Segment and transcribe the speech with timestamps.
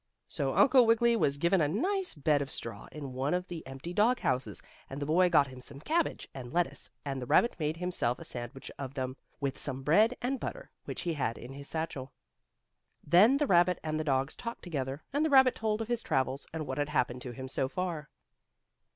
[0.27, 3.93] So Uncle Wiggily was given a nice bed of straw in one of the empty
[3.93, 7.77] dog houses, and the boy got him some cabbage and lettuce, and the rabbit made
[7.77, 11.67] himself a sandwich of them, with some bread and butter which he had in his
[11.69, 12.11] satchel.
[13.03, 16.47] Then the rabbit and the dogs talked together, and the rabbit told of his travels,
[16.51, 18.09] and what had happened to him so far.